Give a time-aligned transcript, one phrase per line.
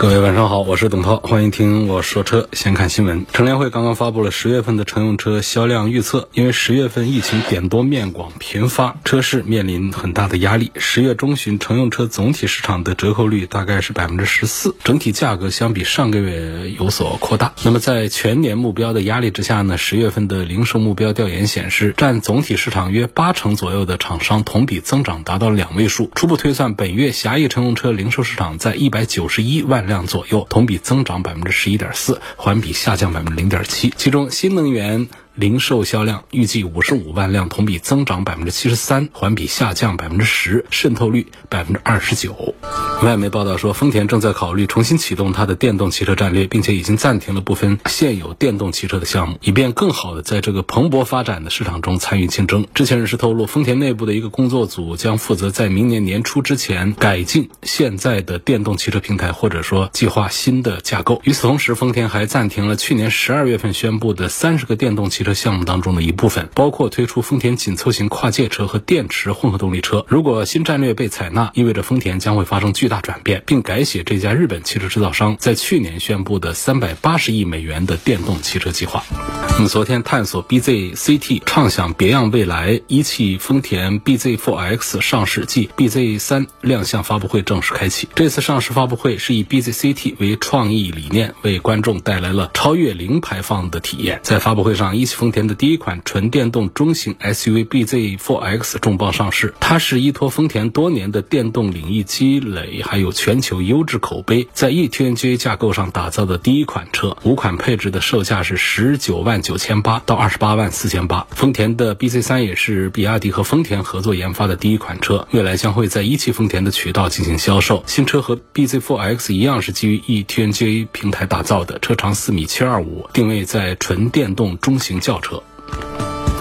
[0.00, 2.48] 各位晚上好，我是董涛，欢迎听我说车。
[2.54, 6.30] 先看新闻，乘联会刚刚发布了十月份的乘用车销量预测。
[6.32, 10.72] 因为十月份疫情点多面广频发，车市面临很大的压力。
[10.76, 17.52] 十月中旬乘用车总体市场的折扣率大概是百分之十四，整体价格相比上个月有所扩大。
[17.62, 26.10] 那么在全年目标的压力之下呢，十月份的零售目标调研显示，占总体市场约八成左右的厂商同比增长达到两位数。
[26.14, 29.89] 初步推算，本月狭义乘用车零售市场在一百九十一万。
[29.90, 33.92] 量左右，同比增长百分之十一点四，环比下降百分之零点七。
[33.96, 35.06] 其中，新能源。
[35.40, 42.54] 零售销量预计五十五万辆，同比增长百分之七十三，环比下降百分之十，渗透率百分之二十九。
[43.02, 52.66] 外媒报道说，丰田正在考虑重新启动它的电动汽车战略，并且已经暂停了部分现有电动汽车的项目，以便更好的在这个蓬勃发展的市场中参与竞争。
[52.74, 61.22] 知情人士透露，丰田内部的一个工作组将负责在明年年初之前改进现在的电动汽车平台，或者说计划新的架构。
[61.24, 65.29] 与此同时，丰田还暂停了去年十二月份宣布的三十个电动汽车。
[65.34, 70.04] 项目当中的一部分，包括推出丰田紧凑型跨界车和电池混合动力车。
[70.08, 79.04] 如果新战略被采纳，意味着丰田将会发生巨大转变，并改写这家日本汽车制造商在去年宣布的三百八十亿美元的电动汽车计划。
[79.52, 88.08] 那么，昨天探索 BZCT，畅想别样未来，一汽丰田 BZ4X 上市暨 BZ3 亮相发布会正式开启。
[88.14, 94.20] 这次上市发布会是以 BZCT 为创意理念，为观众带来了超越零排放的体验。
[94.22, 99.54] 在发布会上，一丰田的第一款纯电动中型 SUV BZ4X 重磅上市。
[99.60, 107.16] 它是依托丰田多年的电动领域积累，还有全球优质口碑，在 eTNGA 架构上打造的第一款车。
[107.24, 111.26] 五款配置的售价是十九万九千八到二十八万四千八。
[111.30, 117.82] 丰田的 BZ3 也是比亚迪和丰田合作研发的第一款车，未来将会在一汽丰田的渠道进行销售。
[117.86, 125.18] 新车和 BZ4X 一样是基于 eTNGA 平台打造的，车长四米七二五，定位在纯电动中型轿。
[125.20, 125.42] 车。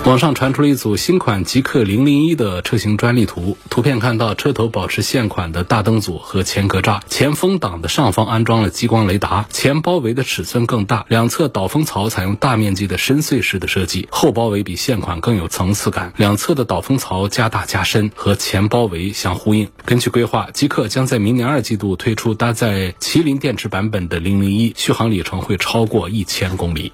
[0.06, 19.68] 网上传出了一组新款极氪零零一的车型专利图，图片看到车头保持现款的大灯组和前格栅，前风挡的上方安装了激光雷达，前包围的尺寸更大，两侧导风槽采用大面积的深邃式的设计，后包围比现款更有层次感，两侧的导风槽加大加深，和前包围相呼应。
[19.86, 26.94] 根据规划，极氪将在明年二季度推出搭载麒麟电池版本的零零一，续航里程会超过一千公里。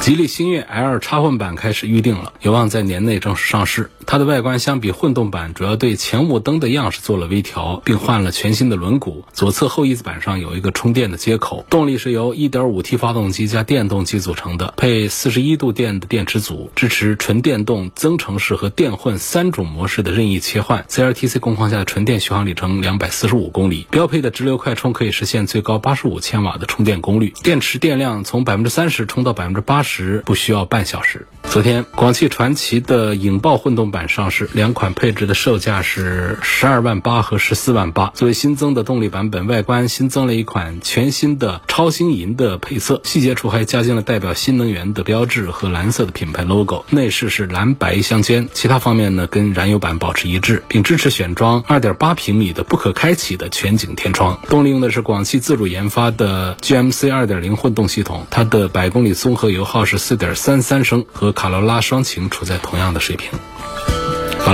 [0.00, 3.90] 吉利星越 L 插混版开始预定，有望在年内正式上市。
[4.06, 9.22] 它的外观相比混动版，主要对前雾灯的样式做了微调，并换了全新的轮毂。
[9.32, 11.64] 左侧后翼子板上有一个充电的接口。
[11.70, 20.84] 动力是由 1.5T 发动机加电动机组成的，配41度电的电池组，支持纯电动、增程式和电混三种模式的任意切换。
[20.88, 27.32] CLTC 工况下的纯电续航里程245公里，标配的直流快充可以实现最高85千瓦的充电功率。
[27.42, 31.26] 电池电量从百分之三十充到百分之八十不需要半小时。
[31.44, 38.10] 昨天，广汽传祺的影豹混动版上市，两款配置的售价是十二万八和十四万八。
[38.12, 46.84] 作为新增的动力版本，外观新增了一款全新的超星银的配色，细节处还加进了代表新能源的标志和蓝色的品牌 logo。
[46.90, 54.40] 内饰是蓝白相间，其他方面呢跟燃油版保持一致，并支持选装二点八平米的不可开启的全景天窗。
[54.48, 63.30] 动力用的是广汽自主研发的 GMC 二点零混动系统，它的百公里综合油耗是四点三三升，和卡罗拉双擎处在同样的水平。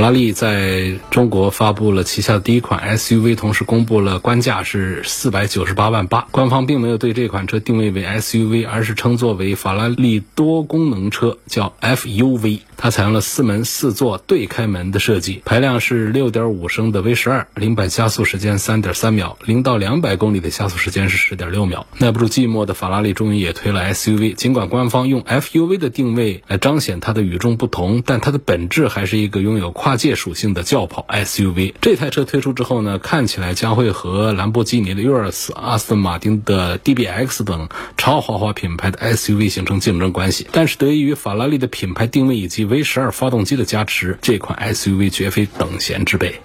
[0.00, 6.26] 法拉利在中国发布了旗下第一款 SUV，同时公布了官价是四百九十八万八。
[6.30, 12.60] 官方并没有对这款车定位为 SUV，而是称作为法拉利多功能车，叫 FUV。
[12.78, 21.86] 它采用了四门四座对开门的设计，排量是六点五升的 V 十二，零百加速时间三点三秒，零到两百公里的加速时间是十点六秒。
[21.98, 31.74] 耐不住寂寞的法拉利终于也推了 SUV，尽管官方用 FUV 的定位来彰显它的与众不同，但它的本质还是一个拥有跨跨界属性的轿跑 SUV。
[31.80, 40.46] 这台车推出之后呢，看起来将会和兰博基尼的 Urus、阿斯顿马丁的 DBX 等超豪华品牌的 SUV 形成竞争关系。
[40.52, 46.40] 但是得益于法拉利的品牌定位以及 V 十二发动机的加持，这款 SUV 绝非等闲之辈。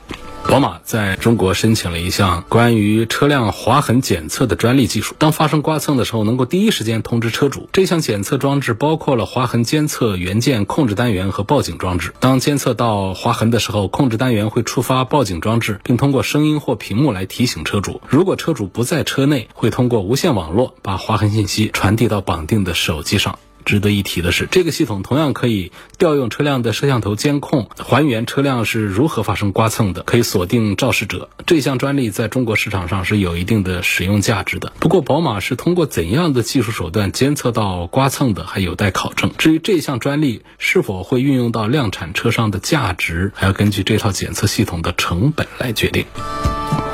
[0.47, 7.67] 宝马在中国申请了一项关于车辆划痕检测的专利技术，当发生刮蹭的时候，能够第一时间通知车主。
[7.73, 12.13] 这项检测装置包括了划痕监测元件控制单元和报警装置。
[12.19, 17.99] 当监测到划痕的时候，控制单元会触发报警装置，并通过声音或屏幕来提醒车主。
[18.07, 23.39] 如果车主不在车内，会通过无线网络把划痕信息传递到绑定的手机上。
[23.65, 31.29] 值得一提的是，这个系统同样可以调用车辆的摄像头监控，还原车辆是如何发生刮蹭的，可以锁定肇事者。
[31.45, 34.71] 这项专利在中国市场上是有一定的使用价值的。
[34.79, 39.31] 不过，宝马是通过怎样的技术手段监测到刮蹭的，还有待考证。
[39.37, 46.05] 至于这项专利是否会运用到量产车上的价值，还要根据这套检测系统的成本来决定。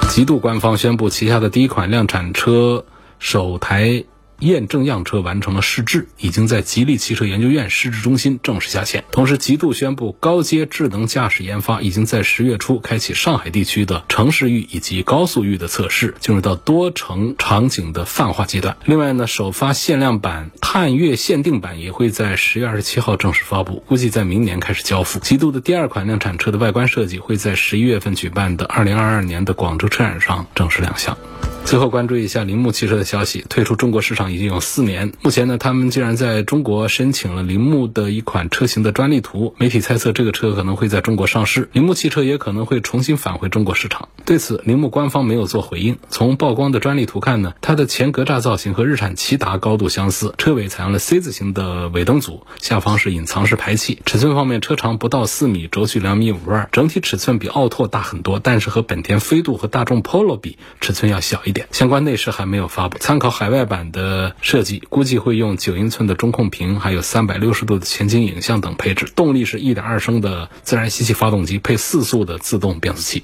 [0.09, 2.85] 极度官方宣布，旗下的第一款量产车
[3.19, 4.06] 首台。
[4.42, 9.04] 验证样车完成了试制，已经在吉利汽车研究院试制中心正式下线。
[9.12, 18.76] 同时，极度宣布高阶智能驾驶研发已经在十月初开启上海地区的城市域以及高速域的测试，进入到多城场景的泛化阶段。
[18.86, 25.20] 另外呢，首发限量版探岳限定版也会在十月二十七号正式发布，估计在明年开始交付。
[25.20, 31.16] 极度的第二款量产车的外观设计会在十一月份举办的二零二二年的广州车展上正式亮相。
[31.63, 35.13] 最后关注一下铃木汽车的消息，退出中国市场已经有四年。
[35.22, 39.56] 目前呢，他们竟然在中国申请了铃木的一款车型的专利图。
[39.58, 44.10] 媒体猜测这个车可能会在中国上市，铃木汽车也可能会重新返回中国市场。
[44.25, 45.98] 对此，铃木官方没有做回应。
[46.10, 54.02] 从曝光的专利图看呢，它的前格栅造型和日产骐达高度相似，车尾采用了 C 字形的尾灯组，下方是隐藏式排气。
[54.06, 61.50] 尺寸方面，车长不到四米，轴距两米五二，整体尺寸比奥拓大很多，但是和本田飞度和大众 Polo 比，尺寸要小一。
[61.51, 69.12] 点相关内饰还没有发布，参考海外版的设计，估计会用九英寸的中控屏，还有三百六十度的前景影像等配置。
[69.15, 73.24] 动力是一点二升的自然吸气发动机，配四速的自动变速器。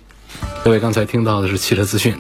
[0.64, 2.16] 各位刚才听到的是汽车资讯。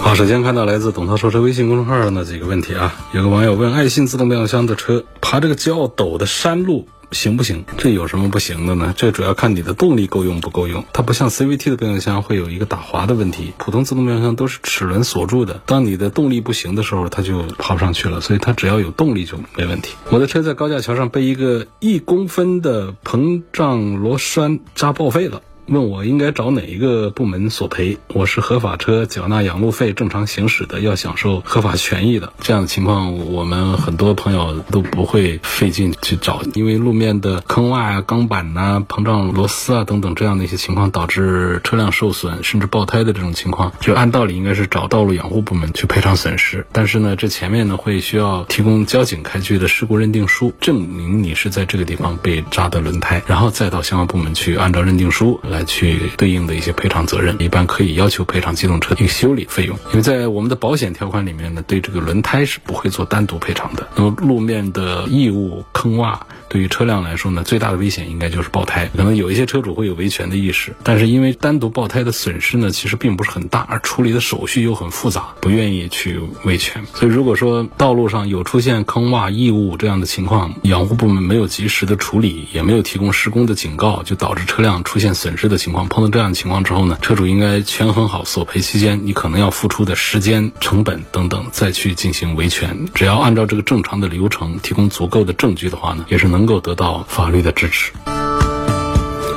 [0.00, 6.88] 好，首先看到来自董涛说车微信公众号上的几个问题啊，有个网友问：爱信自动变速箱的车爬这个较陡的山路。
[7.12, 7.64] 行不行？
[7.78, 8.94] 这有什么不行的呢？
[8.96, 10.84] 这主要看你的动力够用不够用。
[10.92, 15.60] 它不像 CVT 的变速箱会有一个打滑的问题，普通自动变速箱都是齿轮锁住的。
[15.66, 18.20] 当你的动力不行的时候，它就爬不上去了。
[18.20, 19.94] 所以它只要有动力就没问题。
[20.10, 25.42] 我的车在高架桥上被一个一公分的膨胀螺栓扎报废了。
[25.68, 27.98] 问我应该找哪一个部门索赔？
[28.12, 32.32] 我是合法车，缴纳养路费，正常行驶的，要享受合法权益的。
[32.40, 46.64] 这样的情况，我们很多朋友都不会费劲去找，因为路面的坑洼啊、钢板呐、膨胀螺丝啊等等这样的一些情况，导致车辆受损甚至爆胎的这种情况，就按道理应该是找道路养护部门去赔偿损失。
[46.70, 55.40] 但是呢，这前面呢会需要提供交警开具的事故认定书，证明你是在这个地方被扎的轮胎，然后再到相关部门去按照认定书。
[55.56, 59.76] 来去对应的一些赔偿责任，一般可以要求赔偿机动车一个修理费用。
[59.90, 63.88] 因为在我们的保险条款里面呢，对这个轮胎是不会做单独赔偿的。
[63.96, 66.18] 那么路面的异物、坑洼。
[66.48, 68.90] 对于车辆来说呢，最大的危险应该就是爆胎。
[68.96, 76.84] 可能有一些车主会有维权的意识，但是因为单独爆胎的损失呢，其实并不是很大，而处理的手续又很复杂，不愿意去维权。
[76.94, 85.88] 所以如果说道路上有出现坑洼异物这样的情况，养护部门没有及时的处理，也没有提供施工的警告，就导致车辆出现损失的情况。
[85.88, 92.86] 碰到这样的情况之后呢，车主应该权衡好索赔期间你可能要付出的时间、成本等等，再去进行维权。
[92.94, 96.35] 只要按照这个正常的流程，提供足够的证据的话呢，也是能。
[96.36, 97.92] 能够得到法律的支持。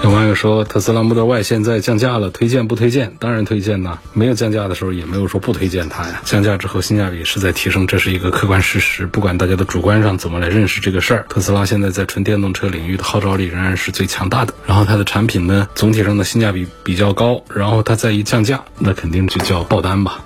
[0.04, 3.14] 有网友说，特斯拉 Model Y 现在降价了，推荐不推荐？
[3.20, 4.00] 当然推荐呐！
[4.12, 6.22] 没有降价的时候，也没有说不推荐它呀。
[6.26, 9.06] 降价之后，性价比是在提升，这是一个客观事实。
[9.06, 14.54] 不管大家的主观上怎么来认识这个事儿，特斯拉现在在纯电动车领域的号召力仍然是最强大的。
[14.66, 17.42] 然后它的产品呢，总体上的性价比比较高。
[17.54, 20.20] 然后它再一降价，那肯定就叫爆单吧。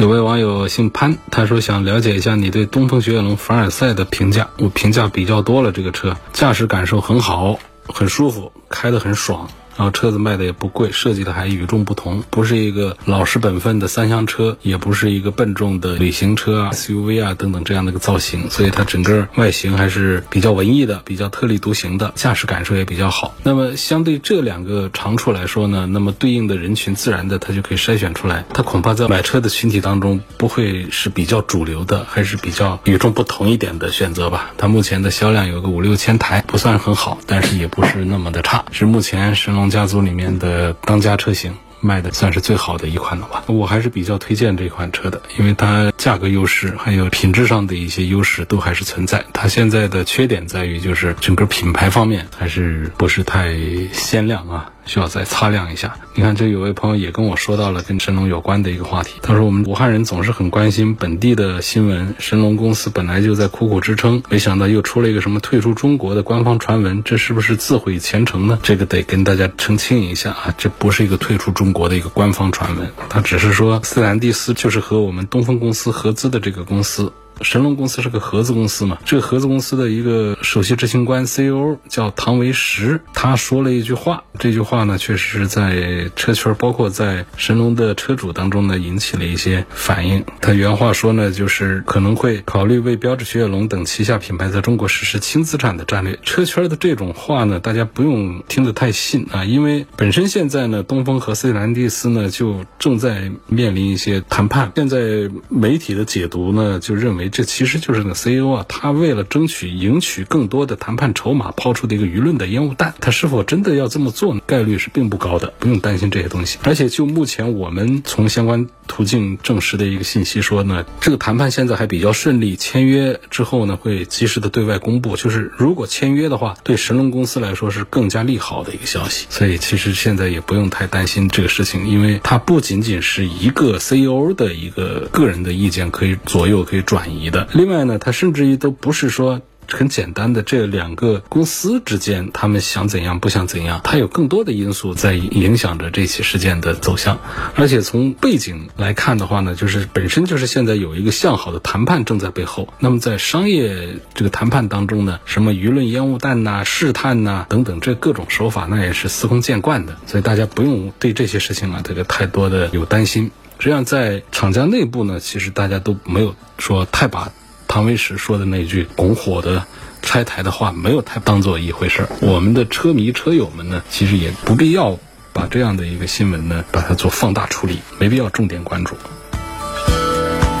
[0.00, 4.48] 有位网友姓潘，他说想了解一下你对东风雪铁龙凡尔赛的评价。
[4.56, 9.46] 我评价比较多了，这个车驾驶感受很好，很舒服，开得很爽。
[9.80, 23.34] 然后车子卖的也不贵，设计的还与众不同，不是一个老实本分的三厢车，也不是一个笨重的旅行车啊、SUV 啊等等这样的一个造型，所以它整个外形还是比较文艺的，比较特立独行的，驾驶感受也比较好。
[23.42, 34.52] 那么相对这两个长处来说呢，那么对应的人群自然的它就可以筛选出来，它恐怕在买车的群体当中不会是比较主流的，还是比较与众不同一点的选择吧。
[34.58, 39.69] 它目前的销量有个五六千台，不算很好，但是也不是那么的差，是目前神龙。
[39.70, 43.42] 家族里面的当家车型卖的算是最好的一款了吧？
[43.46, 49.24] 我还是比较推荐这款车的，因为它价格优势，还有品质上的一些优势都还是存在。
[49.32, 53.56] 它现在的缺点在于，就是整个品牌方面还是不是太
[53.92, 54.70] 鲜亮啊。
[54.86, 55.94] 需要再擦亮一下。
[56.14, 59.14] 你看，这有位朋友也跟我说到了跟神龙有关的一个话题。
[59.22, 62.14] 他说，我们武汉人总是很关心本地的新闻。
[62.18, 68.58] 神龙公司本来就在苦苦支撑，没想到又出了一个什么退出中国的官方传闻，这是不是自毁前程呢？
[68.62, 77.12] 这个得跟大家澄清一下啊，这不是一个退出中国的一个官方传闻，他只是说斯兰蒂斯就是和我们东风公司合资的这个公司。
[77.42, 78.98] 神龙公司是个合资公司嘛？
[79.04, 90.22] 这个合资公司的一个首席执行官 CEO 叫唐维石，他说了一句话，这句话呢，确实是在车圈，包括在神龙的车主当中呢，引起了一些反应。
[90.40, 96.18] 他原话说呢，就是可能会考虑为标致雪铁龙等旗下品牌在中国实施轻资产的战略。
[96.22, 104.70] 车圈的这种话呢，大家不用听得太信啊，因为本身现在呢，东风和斯兰蒂斯呢，就正在面临一些谈判。
[104.76, 107.29] 现在媒体的解读呢，就认为。
[107.30, 112.94] 这其实就是那个 CEO 啊，他为了争取赢取更多的谈判筹码，抛出的一个舆论的烟雾弹。
[113.00, 114.40] 他是否真的要这么做呢？
[114.46, 116.58] 概率是并不高的，不用担心这些东西。
[116.62, 125.16] 而且就目前我们从相关途径证实的一个信息说呢，这个谈判现在还比较顺利，签约之后呢会及时的对外公布。
[125.16, 129.26] 就是如果签约的话，对神龙公司来说是更加利好的一个消息。
[129.30, 137.19] 所以其实现在也不用太担心这个事情，因为它不仅仅是一个 CEO 的一个个人的意见可以左右可以转移。
[137.28, 147.20] 的，另外呢，它甚至于都不是说很简单的这两个公司之间，他们想怎样不想怎样，它有更多的因素在影响着这起事件的走向。
[147.54, 152.72] 而且从背景来看的话呢，就是本身就是现在有一个向好的谈判正在背后。
[152.80, 159.96] 那么在商业这个谈判当中呢，什么舆论烟雾弹呐、试探呐等等，这各种手法那也是司空见惯的。
[160.06, 163.30] 所以大家不用对这些事情啊这个太多的有担心。
[163.60, 167.30] 实际上，在厂家内部呢，其实大家都没有说太把
[167.68, 169.64] 唐维石说的那句拱火的
[170.00, 172.08] 拆台的话，没有太当做一回事儿。
[172.22, 174.98] 我们的车迷车友们呢，其实也不必要
[175.34, 178.96] 把这样的一个新闻呢，把它做放大处理，没必要重点关注。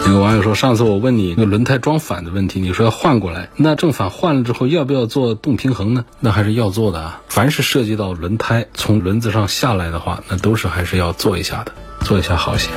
[0.06, 6.04] 有个网友说，上次我问你那个轮胎装反的问题，你说要换过来，那正反换了之后，要不要做动平衡呢？
[6.20, 7.22] 那还是要做的啊。
[7.28, 11.72] 凡是涉及到轮胎从轮子上下来的话，那都是还是要做一下的。
[12.04, 12.70] 做一下好些。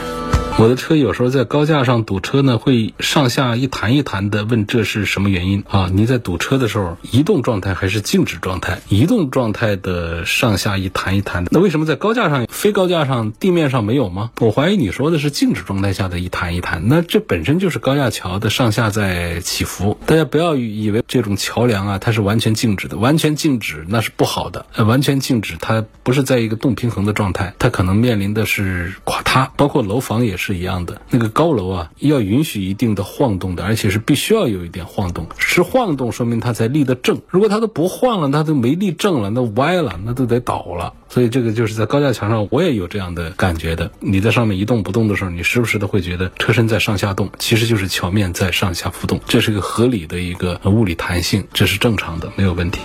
[0.60, 5.90] 我的车有时候在高架上堵车呢，会上下一弹一弹的，问这是什么原因啊？
[5.92, 8.80] 你在堵车的时候，移动状态还是静止状态？
[8.88, 14.30] 移动状态的上下一弹一弹，那为什么在高架上、非高架上地面上没有吗？
[14.40, 19.98] 我怀疑你说的是静止状态下的一弹一弹，那这本身就是高架桥的上下在起伏。
[20.06, 24.68] 大家不要以为这种桥梁啊，它是完全静止的，完全静止那是不好的。
[24.86, 30.43] 完全静止，它不是在一个动平衡的状态，它可能面临的是垮塌，包括楼房也是。
[30.44, 37.22] 是一样的，那个高楼啊，要允许一定的晃动的，而且是必须要有一点晃动，是晃动说明它才立得正。
[37.30, 40.94] 如果它都不晃了，它都没立正了，那歪了，那都得倒了。
[41.08, 43.90] 所以这个就是在高架桥上，我也有这样的感觉的。
[44.02, 52.82] 你在上面一动不动的时候，你时不时的会觉得车身在上下动，其实就是桥面在上下浮动，这是一个合理的一个物理弹性，这是正常的，没有问题。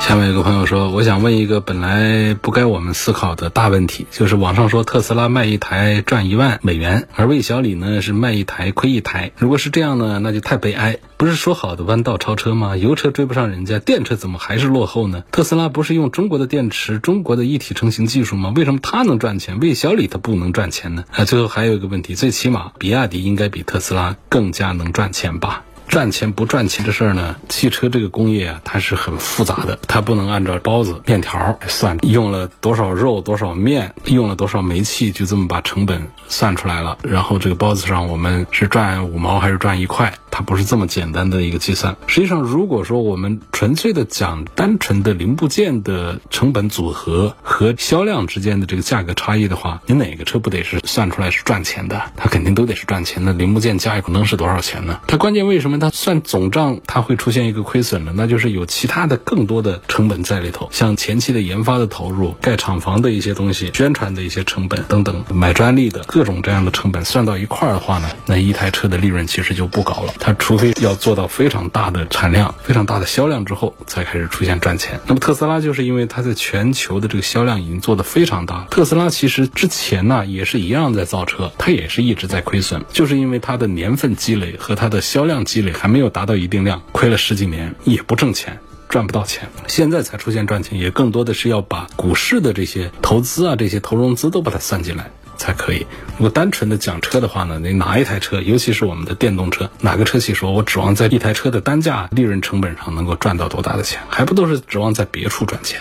[0.00, 9.30] 下面有个朋友说，我想问一个本来不该我们思考的大问题，就是网上说特斯拉卖一台赚一万美元，而魏小李呢是卖一台亏一台。
[9.36, 10.98] 如果是这样呢，那就太悲哀。
[11.16, 12.76] 不是说好的弯道超车吗？
[12.76, 15.22] 油车追不上人家，电车怎么还是落后呢？
[15.30, 18.52] 特斯拉不是用中国的电池、中国的一体成型技术吗？
[18.56, 21.04] 为什么它能赚钱，魏小李他不能赚钱呢？
[21.12, 25.62] 啊，最后还有一个问题，最起码比亚迪应该比特斯拉更加能赚钱吧？
[25.90, 27.34] 赚钱不赚钱的事儿呢？
[27.48, 36.96] 汽车这个工业啊，它是很复杂的，它不能按照包子、面条算用了多少肉、多少面，用了多少煤气，就这么把成本算出来了。
[37.02, 40.14] 然后这个包子上我们是赚五毛还是赚一块？
[40.30, 41.96] 它不是这么简单的一个计算。
[42.06, 52.00] 实际上，如果说我们纯粹的讲单纯的零部件的成本组合和销量之间的这个价格差异的话，你哪个车不得是算出来是赚钱的？
[52.16, 53.32] 它肯定都得是赚钱的。
[53.32, 55.00] 零部件加一块能是多少钱呢？
[55.06, 55.78] 它关键为什么？
[55.78, 70.12] 它算总账，它会出现一个亏损呢，那就是有其他的更多的成本在里头，像前期的研发的投入、盖厂房的一些东西、宣传的一些成本等等，买专利的各种这样的成本算到一块儿的话呢，那一台车的利润其实就不高了。
[70.20, 75.00] 它除非要做到非常大的产量、非常大的销量之后，才开始出现赚钱。
[75.06, 85.70] 那么特斯拉就是因为它在全球的这个销量已经做得非常大，特斯拉其实之前呢也是一样在造车，它也是一直在亏损，就是因为它的年份积累和它的销量积累。
[85.80, 88.58] 还没有达到一定量，亏了十几年也不挣钱，
[88.90, 89.48] 赚不到钱。
[89.66, 95.10] 现在才出现赚钱，也更多的是要把股市的这些投资啊、这些投融资都把它算进来。
[95.40, 95.86] 才可以。
[96.18, 105.80] 如果单纯的讲车的话呢，你哪一台车，尤其是我们的电动车，哪个车企说我指望在一台车的单价利润成本上能够赚到多大的钱，还不都是指望在别处赚钱？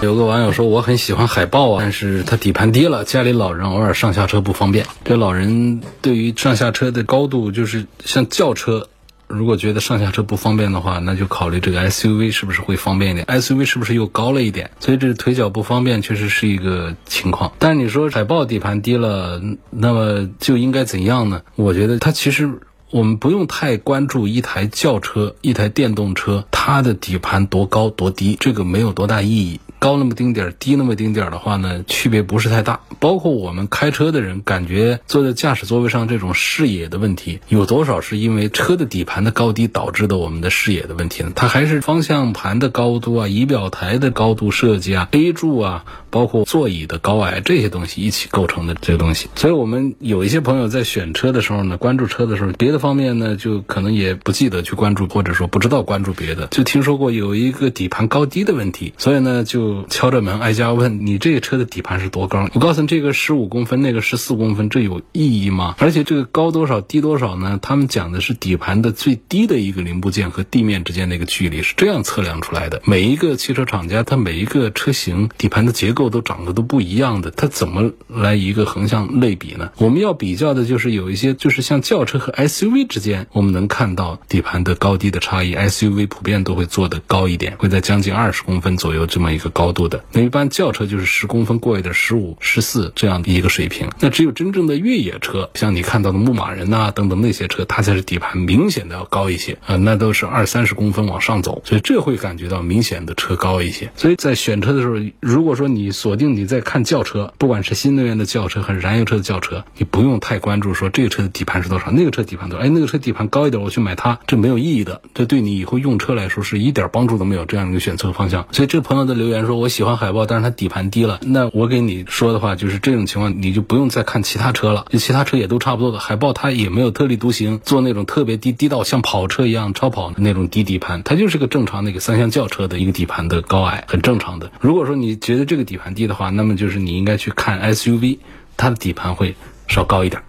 [0.00, 4.86] 有个网友说我很喜欢海豹啊，但是它底盘低了，家里老人偶尔上下车不方便。
[5.04, 8.88] 这老人对于上下车的高度，就是像轿车，
[9.28, 14.70] 如果觉得上下车不方便的话，那就考虑这个 SUV 是不是会方便一点？SUV 是不是又高了一点？
[14.80, 17.52] 所以这腿脚不方便确实是一个情况。
[17.58, 21.42] 但是你说海豹底盘低了，那么就应该怎样呢？
[21.54, 22.60] 我觉得它其实。
[22.90, 29.60] 我们不用太关注一台轿车、一台电动车它的底盘多高多低，这个没有多大意义。
[29.78, 32.80] 高那么丁点儿，低那么丁点儿的话呢，区别不是太大。
[32.98, 41.30] 包括我们开车的人，感觉坐在驾驶座位上这种视野的问题，有多少是因为车的底盘的高低导致的我们的视野的问题呢？
[41.36, 49.28] 它还是方向盘的高度啊、仪表台的高度设计啊、A 柱啊，包括座椅的高矮这些东西一起构成的这个东西。
[49.36, 59.67] 所以我们有一些朋友在选车的时候呢，关注车的时候，别的方面呢就可能也不记得去关注，或者说不知道关注别的，就听说过有一个底盘高低的问题，所以呢就。
[59.88, 62.48] 敲着门挨家问你这个车的底盘是多高？
[62.54, 65.74] 我告诉你，这个十五公分，那个十四公分，这有意义吗？
[65.78, 67.58] 而且这个高多少低多少呢？
[67.60, 72.82] 他们讲的是底盘的最低的一个零部件和地面之间的一个距离是这样测量出来的。
[72.84, 79.70] 每一个汽车厂家，它每一个车型底盘的结构都长得都不一样的，它怎么来一个横向类比呢？
[79.78, 85.54] 我们要比较的就是有一些就是像轿车和 SUV 之间，我们能看到底盘的高低的差异。
[85.54, 90.04] SUV 普遍都会做的高一点，会在将近二十公分左右这么一个高度的。
[90.12, 93.88] 那一般轿车就是十公分过一点，十五、十四这样的一个水平。
[93.98, 103.90] 那只有真正的越野车，像你看到的牧马人呐等等那些车，它才是底盘明显的要高一些啊，那都是二三十公分往上走，所以这会感觉到明显的车高一些。
[103.96, 118.46] 所以在选车的时候，如果说你锁定你在看轿车，不管是新能源的轿车还是燃油车的轿车，你不用太关注说这个车的底盘是多少，那个车底盘多少，哎，那个车底盘高一点，我去买它，这没有意义的，这对你以后用车来说是一点帮助都没有这样一个选择方向。
[118.52, 121.18] 所以这个朋友的留言说，我喜欢海豹，但是它底盘低了。
[121.22, 125.98] 那我给你说的话就是这种情况，你就不用再看其他车了，其他车也都差不多的。
[125.98, 134.52] 海豹它也没有特立独行，做那种特别低低到像跑车一样超跑的那种低底盘，它就是个正常那个三厢轿车的一个底盘的高矮，很正常的。
[134.60, 138.18] 如果说你觉得这个底盘低的话，那么就是你应该去看 SUV，
[138.56, 139.34] 它的底盘会
[139.66, 140.22] 稍高一点。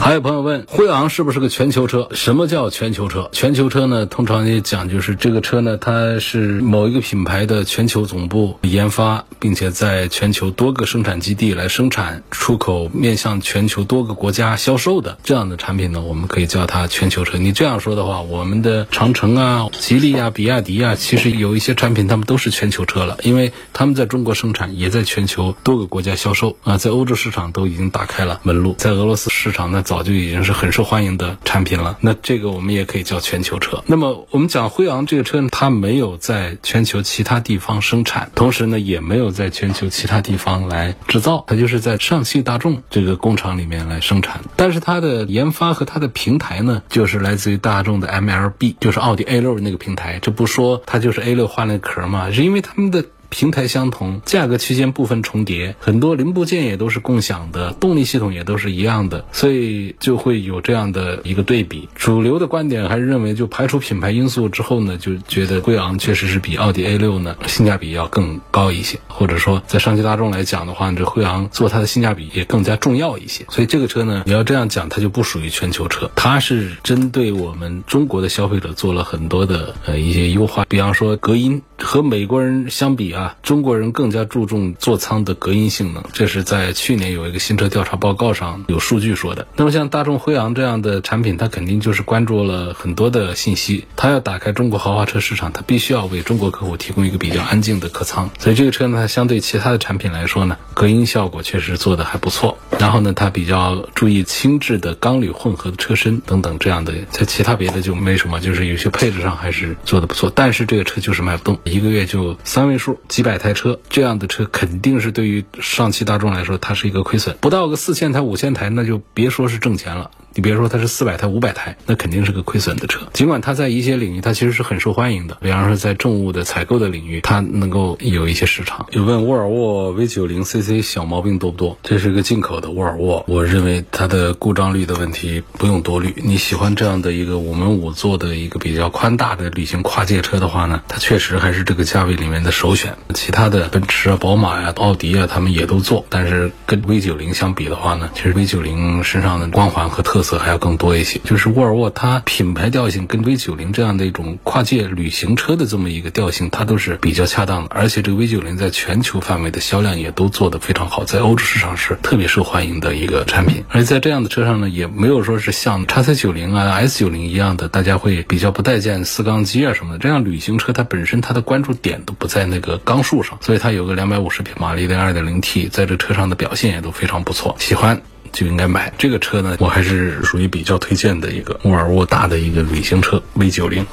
[0.00, 2.08] 还有朋友问，辉昂是不是个全球车？
[2.12, 3.28] 什么叫全球车？
[3.32, 17.36] 全球车呢，通常也讲就是这个车呢，它是某一个品牌的全球总部研发，并且在全球多个生产基地来生产、出口，面向全球多个国家销售的这样的产品呢，我们可以叫它全球车。
[17.36, 29.84] 你这样说的话，我们的长城啊、吉利啊、比亚迪啊，其实有一些产品他们都是全球车了，因为他们在中国生产，也在全球多个国家销售啊，在欧洲市场都已经打开了门路，在俄罗斯市场呢。
[29.90, 33.82] 早就已经是很受欢迎的产品了，那这个我们也可以叫全球车。
[33.88, 44.40] 那么我们讲辉昂这个车呢，它没有在全球其他地方生产，同时呢也没有在全球其他地方来制造，它就是在上汽大众这个工厂里面来生产。
[44.54, 50.20] 但是它的研发和它的平台呢，就是来自于大众的 MLB，就是奥迪 A 六那个平台。
[50.22, 53.04] 这不说它就是 A 六换了壳嘛，是因为他们的。
[53.30, 61.88] 平台相同，价格区间部分重叠，很多零部件也都是共享的，动力系统也都是一样的，所以就会有这样的一个对比。
[61.94, 73.44] 主流的观点还是认为，就排除品牌因素之后呢，就觉得辉昂确实是比奥迪 A 六呢性价比要更高一些，或者说在上汽大众来讲的话，这辉昂做它的性价比也更加重要一些。
[73.48, 83.19] 所以这个车呢，你要这样讲，它就不属于全球车，它是针对我们中国的消费者做了很多的呃一些优化，比方说隔音和美国人相比啊。
[83.20, 89.46] 啊，中国人更加注重座舱的隔音性能，这是在去年有一个新车调查报告上有数据说的。
[89.56, 93.84] 那么像大众辉昂这样的产品，它肯定就是关注了很多的信息。
[93.94, 98.30] 它要打开中国豪华车市场，它必须要为中国客户提供一个比较安静的客舱。
[98.38, 102.56] 所以这个车呢，它相对其他的产品来说呢，隔音效果确实做的还不错。
[102.78, 110.32] 然后呢，它比较注意轻质的钢铝混合的车身等等这样的，在其他别的就没什么，就是有些配置上还是做的不错。
[110.34, 112.98] 但是这个车就是卖不动，一个月就三位数。
[113.10, 117.36] 几百台车，这样的车肯定是对于上汽大众来说，它是一个亏损。
[117.40, 120.12] 不到个四千台、五千台，那就别说是挣钱了。
[120.34, 123.08] 你别说它是四百台、五百台，那肯定是个亏损的车。
[123.12, 128.86] 尽管它在一些领域它其实是很受欢迎的，比方说在政务的采购的领域，它能够有一些市场。
[128.92, 131.78] 有问沃尔沃 V90 CC 小毛病多不多？
[131.82, 136.14] 这是个进口的沃尔沃，我认为它的故障率的问题不用多虑。
[136.16, 142.96] 你喜欢这样的一个五门五座的一个比较宽大的旅行跨界车的话呢，它确实还是这个价位里面的首选。
[143.14, 151.18] 其他的奔驰啊、宝马呀、奥迪啊，他们也都做，但是跟 V90 相比的话呢，其实 V90 身上的光环和特特色还要更多一些。
[151.24, 157.68] 就是沃尔沃它品牌调性跟 V90 这样的一种跨界旅行车的这么一个调性，它都是比较恰当的。
[157.70, 163.64] 而且这个 V90 在全球范围的销量也都做得非常好，在欧洲市场是特别受欢迎的一个产品。
[163.70, 169.98] 而且在这样的车上呢，也没有说是像叉 C 九零啊、S 九零一样的，大家会比较不待见四缸机啊什么的。
[169.98, 177.56] 这样旅行车它本身它的关注点都不在那个缸数上，所以它有个两百五十匹马力的二点零 T，在这车上的表现也都非常不错。
[177.58, 178.02] 喜欢。
[178.32, 183.84] 就应该买这个车呢，我还是属于比较推荐的一个沃尔沃大的一个旅行车 V90。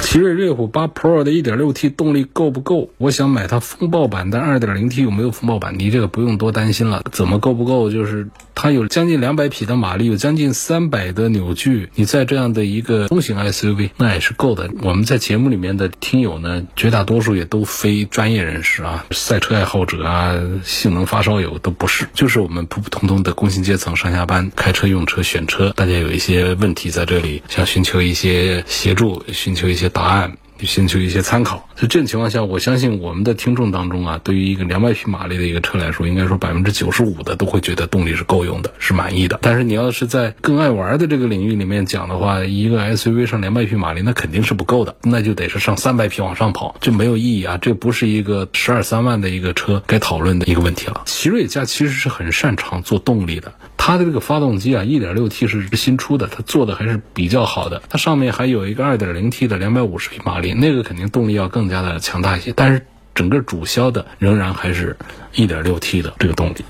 [0.00, 2.90] 奇瑞瑞虎8 Pro 的 1.6T 动力够不够？
[2.98, 5.74] 我想买它风暴版，但 2.0T 有没有风暴版？
[5.78, 7.02] 你这个不用多担心了。
[7.12, 7.90] 怎么够不够？
[7.90, 11.88] 就是它有将近两百匹的马力，有将近三百的扭矩。
[11.94, 14.70] 你在这样的一个中型 SUV，那也是够的。
[14.82, 29.71] 我们在节目里面的听友呢，绝大多数也都非专业人士啊，赛车爱好者啊，性能发烧友都不是，就是我们普普通通的工薪阶层上下班开车用车选车，大家有一些问题在这里，想寻求一些协助，寻求。
[29.72, 31.68] 一些答案，寻求一些参考。
[31.74, 39.38] 在这种情况下，我相信我们的听众当中啊，对于一个两百匹马力的一个车来说，应该说百分之九十五的都会觉得动力是够用的，是满意的。
[39.42, 47.58] 但是你要是在更爱玩的这个领域里面讲的话，一个 SUV 上两百匹马力那肯定是不够的，那就得是上三百匹往上跑，就没有意义啊！
[47.60, 51.02] 这不是一个十二三万的一个车该讨论的一个问题了。
[51.06, 53.52] 奇瑞家其实是很擅长做动力的。
[53.84, 57.82] 它的这个发动机啊，1.6T 是新出的，它做的还是比较好的。
[57.88, 62.52] 它上面还有一个 2.0T 的250匹马力，那个肯定动力要更加的强大一些。
[62.54, 64.96] 但是整个主销的仍然还是
[65.34, 66.64] 1.6T 的这个动力。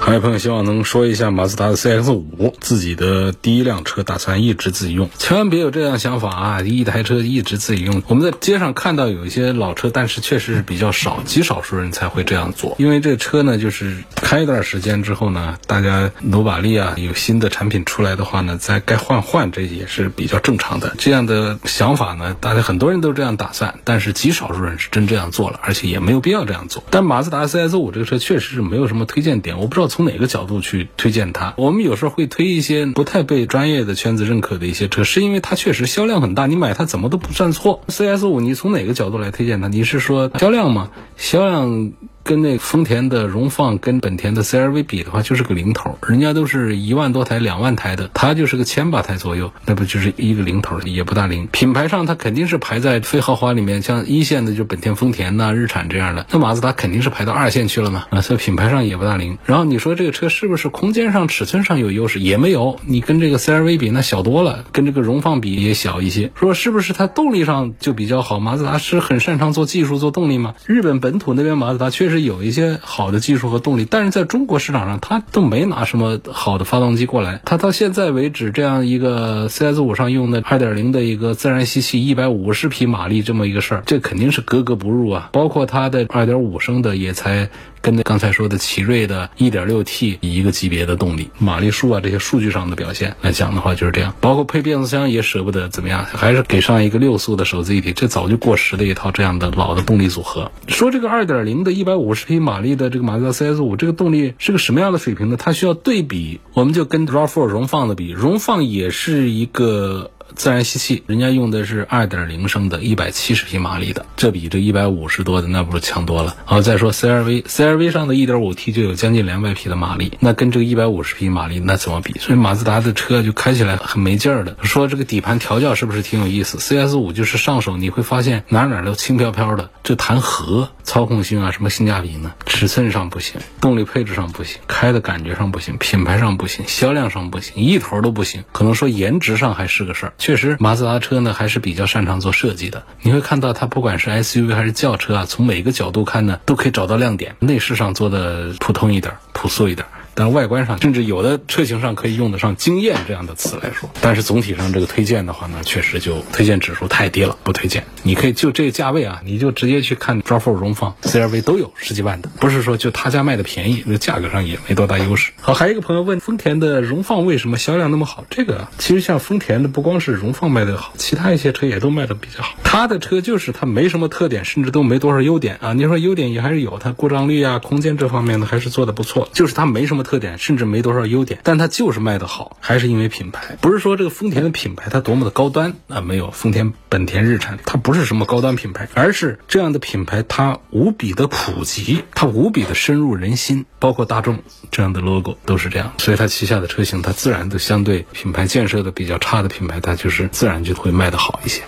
[0.00, 6.60] 还有朋友希望能说一下马自达的 CX 五，自己的第一辆车，打算一直自己用，千万别有这样想法啊！
[6.62, 12.74] 一台车一直自己用，我们在街上看到有一些老车，但是确实是比较少，极少数人才会这样做。
[12.78, 20.94] 因为这车呢，就是开一段时间之后呢，大家努把力啊，有新的产品出来的话呢，再该换换，这也是比较正常的。
[20.96, 26.82] 这样的想法呢，大家很多人都这样打算，但是极少数人是真这样做了，而且也没有必要这样做。
[26.88, 29.87] 但马自达 CX 五这个车确实是没有什么推荐点，我不知道。
[29.88, 31.54] 从哪个角度去推荐它？
[31.56, 37.82] 我们有时候会推一些不太被专业的圈子认可的一些车，是因为它确实销量很大，你买它怎么都不算错。
[37.88, 39.68] CS 五，你从哪个角度来推荐它？
[39.68, 40.90] 你是说销量吗？
[41.16, 41.92] 销量？
[42.22, 51.48] 跟那丰田的荣放跟本田的 CRV 比的话，就是个零头，人家都是一万多台、两万台的，它就是个千把台左右，那不就是一个零头，也不大灵。
[51.50, 59.38] 品牌上它肯定是排在非豪华里面，像一线的就本田、丰田呐、日产这样的，那马自达肯定是排到二线去了嘛，啊，所以品牌上也不大灵。
[59.44, 62.20] 然后你说这个车是不是空间上、尺寸上有优势？
[62.20, 66.30] 也没有，你跟这个 CRV 比那小多了，跟这个荣放比也小一些。
[66.34, 68.38] 说是不是它动力上就比较好？
[68.38, 70.54] 马自达是很擅长做技术、做动力吗？
[70.66, 72.18] 日本本土那边马自达确是。
[72.28, 77.40] 有一些好的技术和动力，但是在中国市场上，它都没拿什么好的发动机过来。
[77.44, 85.30] 它到现在为止，这样一个 CS 五上用的二点零的一个自然吸气，一百五十匹马力这么一个事儿，这肯定是格格不入啊。
[85.32, 87.48] 包括它的二点五升的也才。
[87.80, 100.50] 跟那刚才说的奇瑞的 1.6T 一个级别的动力，马力数啊这些数据上的表现来讲的话就是这样，包括配变速箱也舍不得怎么样，还是给上一个六速的手自一体，这早就过时的一套这样的老的动力组合。
[100.66, 105.36] 说这个2.0的150匹马力的这个马自达 CS5 这个动力是个什么样的水平呢？
[105.38, 110.10] 它需要对比，我们就跟 RAV4 荣放的比，荣放也是一个。
[110.34, 116.36] 自然吸气，人家用的是二点零升的，一百七十匹马力的，这比这一百五十多的那不是强多了。
[116.44, 122.18] 好，再说 CRV，CRV 上的一点五 T 就有将近两百匹的马力，那跟这个一百五十匹马力那怎么比？
[122.20, 124.56] 所以马自达的车就开起来很没劲儿的。
[124.62, 132.32] 说这个底盘调教是不是挺有意思？CS 五就是上手你会发现哪哪都轻飘飘的，这谈何操控性啊，什么性价比呢？
[132.46, 138.44] 尺寸上不行，动力配置上不行，开的感觉上不行，品牌上不行，销量上不行，一头都不行。
[138.52, 140.12] 可能说颜值上还是个事儿。
[140.18, 142.82] 确实，马自达车呢还是比较擅长做设计的。
[143.02, 147.36] 你会看到它不管是 SUV 还是轿车啊，从每个角度看呢，都可以找到亮点。
[147.38, 149.86] 内饰上做的普通一点、朴素一点。
[150.18, 153.88] 但外观上甚至有的车型上可以用得上惊艳这样的词来说。
[154.00, 157.84] 但是总体上这个推荐的话呢，确实就推荐指数太低了，不推荐。
[158.02, 165.30] 你可以就这个价位啊，你就直接去看 RAV4、荣放、CRV 都有十几万的，不是说就他家卖的便宜，那价格上也没多大优势。
[165.40, 168.24] 好，还有一个朋友问丰田的荣放为什么销量那么好？
[168.28, 172.56] 这个其实像丰田的不光是荣放卖的好，其他一些车也都卖的比较好。
[172.64, 175.74] 它的车就是它没什么特点，甚至都没多少优点啊。
[175.74, 179.28] 你说优点也还是有，它故障率啊、空间这方面的还是做的不错。
[179.32, 183.58] 就是它没什么特点，甚至没多少优点，但它就是卖的好，还是因为品牌。
[183.60, 194.38] 不是说这个丰田的品牌它多么的高端啊，没有丰田、本田、日产，它不是什么高端品牌，而是这样的品牌它无比的普及，它无比的深入人心，包括大众
[194.70, 201.60] 这样的 logo 都是这样，所以它旗下的车型它自然的相对品牌建设的比较差的品牌，它就是自然就会卖得好一些。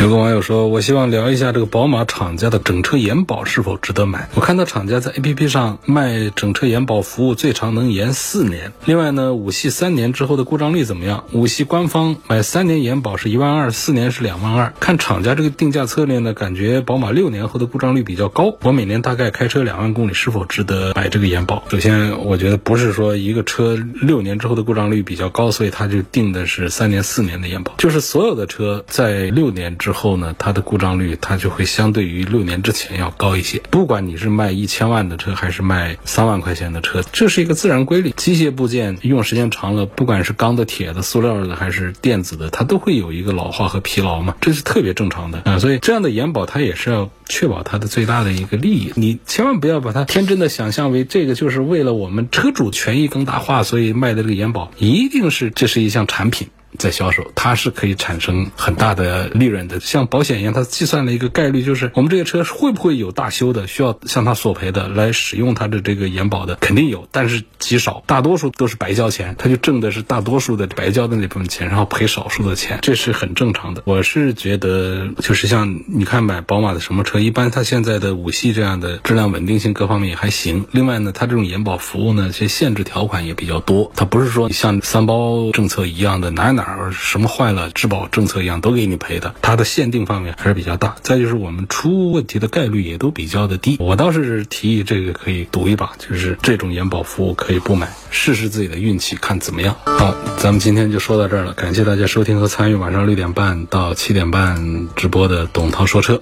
[0.00, 4.30] 有个网友说：“我希望聊一下这个宝马厂家的整车延保是否值得买。
[4.34, 8.72] 我看到厂家在 APP 上卖整车延保服务，最长能延四年。
[8.86, 11.24] 另外呢，五系三年之后的故障率怎么样？
[11.32, 14.72] 五系官方买三年延保是一万二，四年是两万二。
[14.80, 18.56] 看厂家这个定价策略呢，感觉宝马六年后的故障率比较高。
[18.62, 21.62] 我每年大概开车两万公里，是否值得买这个延保？
[21.68, 29.89] 首先，我觉得不是说一个车六年之后的故障率比较高，所以他就定的是三年、四年的延保，就是所有的车在六年之。
[29.90, 33.60] 之后呢，它的故障率它就会相对于六年之前要高一些。
[33.70, 38.12] 不管你是卖一千万的车还是卖三万块钱的车，这是一个自然规律。
[38.16, 45.58] 机械部件用时间长了，不管是钢的、铁的、塑料的还是电子的，它都会有一个老化和疲劳嘛，这是特别正常的啊。
[45.58, 48.92] 所以这样的延保它也是要确保它的最大的一个利益。
[48.94, 56.46] 你千万不要把它天真的想象为这个就是为了我们车主权益更大化，所以卖的这个延保一定是这是一项产品。
[56.78, 73.82] 在销售，它是可以产生很大的利润的，像保险一样，它计算了一个概率，就是我们这个车会不会有大修的，需要向他索赔的，来使用它的这个延保的，肯定有，但是极少，大多数都是白交钱，他就挣的是大多数的白交的那部分钱，然后赔少数的钱，这是很正常的。
[73.84, 80.66] 我是觉得，就是像你看买宝马的什么车，一般它现在的五系这样的质量稳定性各方面也还行。
[80.70, 86.59] 另外呢，它这种延保服务呢，这些限制条款也比较多，它不是说像三包政策一样的哪哪。
[86.60, 90.96] 哪什么坏了，质保政策一样都给你赔的，它的限定范围还是比较大。
[91.00, 93.76] 再就是我们出问题的概率也都比较的低。
[93.80, 99.76] 我倒是提议这个可以赌一把，就是这种延保服务可以不买，试试自己的运气，看怎么样。
[99.84, 106.20] 好，咱们今天就说到这儿了，感谢大家收听和参与晚上六点半到七点半直播的董涛说车。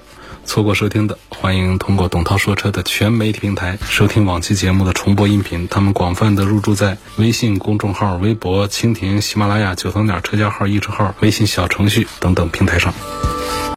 [0.48, 5.68] 错过收听的，欢迎通过董涛说车的全媒体平台收听往期节目的重播音频。
[5.68, 12.94] 他们广泛的入驻在微信公众号、微博、蜻蜓、喜马拉雅、九层鸟车架号、易车号、微信小程序等等平台上。